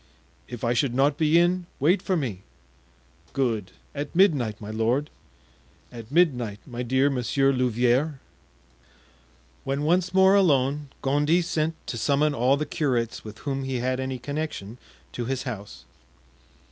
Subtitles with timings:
[0.47, 2.41] "If I should not be in, wait for me."
[3.33, 3.69] "Good!
[3.93, 5.11] at midnight, my lord."
[5.91, 8.15] "At midnight, my dear Monsieur Louvieres."
[9.63, 13.99] When once more alone Gondy sent to summon all the curates with whom he had
[13.99, 14.79] any connection
[15.11, 15.85] to his house.